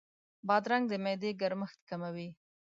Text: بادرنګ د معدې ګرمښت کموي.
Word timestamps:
بادرنګ 0.47 0.85
د 0.89 0.93
معدې 1.03 1.31
ګرمښت 1.41 1.79
کموي. 1.89 2.29